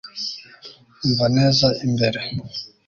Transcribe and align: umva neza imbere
umva 1.05 1.25
neza 1.37 1.67
imbere 1.85 2.21